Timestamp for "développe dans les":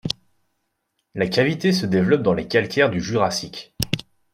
1.85-2.47